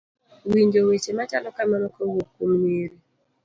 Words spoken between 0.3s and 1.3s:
winjo weche